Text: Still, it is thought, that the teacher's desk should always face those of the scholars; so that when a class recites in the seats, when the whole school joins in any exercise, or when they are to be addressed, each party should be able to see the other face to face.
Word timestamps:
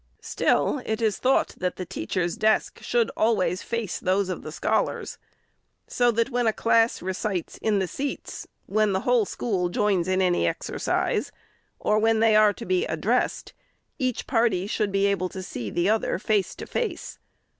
Still, 0.23 0.81
it 0.83 0.99
is 0.99 1.19
thought, 1.19 1.49
that 1.59 1.75
the 1.75 1.85
teacher's 1.85 2.35
desk 2.35 2.81
should 2.81 3.11
always 3.15 3.61
face 3.61 3.99
those 3.99 4.29
of 4.29 4.41
the 4.41 4.51
scholars; 4.51 5.19
so 5.87 6.09
that 6.09 6.31
when 6.31 6.47
a 6.47 6.53
class 6.53 7.03
recites 7.03 7.59
in 7.59 7.77
the 7.77 7.87
seats, 7.87 8.47
when 8.65 8.93
the 8.93 9.01
whole 9.01 9.25
school 9.25 9.69
joins 9.69 10.07
in 10.07 10.19
any 10.19 10.47
exercise, 10.47 11.31
or 11.79 11.99
when 11.99 12.19
they 12.19 12.35
are 12.35 12.51
to 12.51 12.65
be 12.65 12.83
addressed, 12.87 13.53
each 13.99 14.25
party 14.25 14.65
should 14.65 14.91
be 14.91 15.05
able 15.05 15.29
to 15.29 15.43
see 15.43 15.69
the 15.69 15.87
other 15.87 16.17
face 16.17 16.55
to 16.55 16.65
face. 16.65 17.19